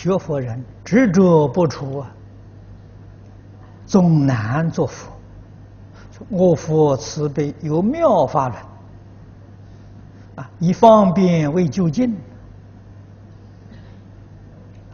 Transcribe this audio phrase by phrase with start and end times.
[0.00, 2.08] 学佛人执着不除啊，
[3.84, 5.10] 总难作佛。
[6.28, 8.62] 我佛慈悲有妙法轮
[10.36, 12.14] 啊，以方便为究竟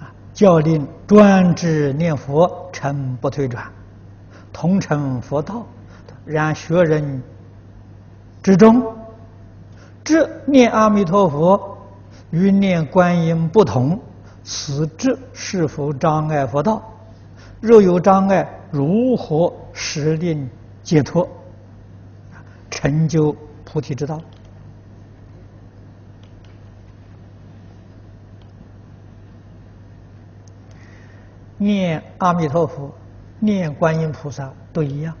[0.00, 3.62] 啊，教令专志念佛，成不退转，
[4.54, 5.66] 同成佛道。
[6.24, 7.22] 然学人
[8.42, 8.82] 之中，
[10.02, 11.76] 这念阿弥陀佛
[12.30, 14.00] 与念观音不同，
[14.44, 16.82] 此执是否障碍佛道？
[17.60, 20.48] 若有障碍，如何实令
[20.82, 21.26] 解脱，
[22.70, 24.20] 成就菩提之道？
[31.56, 32.94] 念阿弥陀佛，
[33.38, 35.16] 念观音菩萨都一样，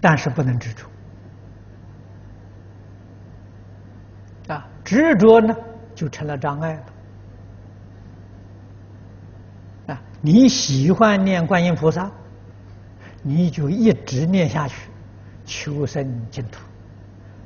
[0.00, 0.86] 但是不能执着。
[4.54, 5.54] 啊，执着呢，
[5.94, 6.74] 就成了障碍
[9.86, 9.94] 了。
[9.94, 12.10] 啊，你喜欢念观音菩萨，
[13.22, 14.90] 你就一直念下去，
[15.44, 16.60] 求生净土。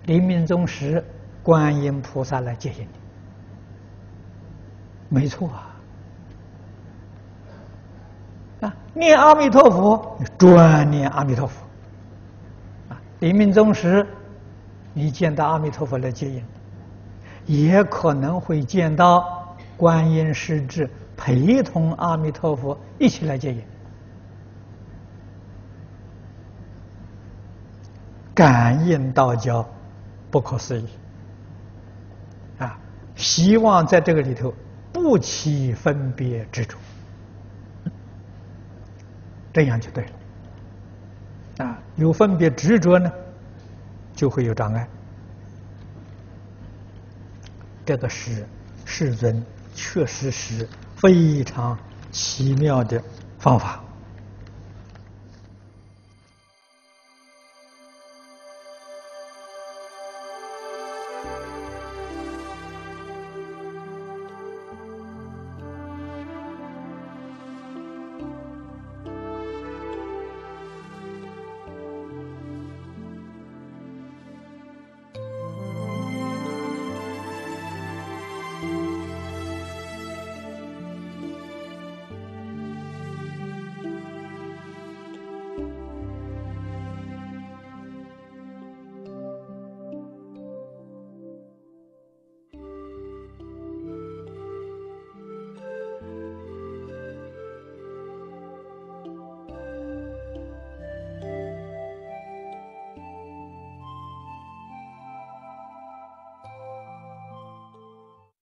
[0.07, 1.05] 临命终时，
[1.43, 2.87] 观音菩萨来接引
[5.11, 5.77] 你，没错啊。
[8.61, 11.65] 啊，念阿弥陀佛，专念阿弥陀佛。
[12.89, 14.07] 啊，临命终时，
[14.95, 16.43] 你见到阿弥陀佛来接引。
[17.49, 23.63] 也可能会见到观音师智陪同阿弥陀佛一起来接引，
[28.35, 29.67] 感应道交
[30.31, 30.87] 不可思议
[32.59, 32.79] 啊！
[33.17, 34.55] 希望在这个里头
[34.93, 36.77] 不起分别执着，
[39.53, 41.79] 这样就对了啊！
[41.97, 43.11] 有分别执着呢，
[44.15, 44.87] 就会有障碍。
[47.89, 48.47] 这个是
[48.85, 49.43] 世尊
[49.75, 51.79] 确实是非常
[52.11, 53.03] 奇妙的
[53.39, 53.83] 方法。